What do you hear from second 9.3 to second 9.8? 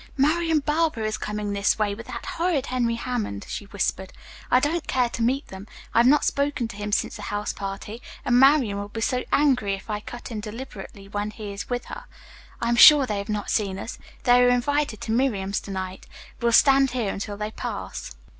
angry